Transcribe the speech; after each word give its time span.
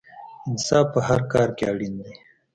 انصاف 0.49 0.85
په 0.93 0.99
هر 1.07 1.21
کار 1.33 1.49
کې 1.57 1.63
اړین 1.71 1.93
دی. 2.03 2.13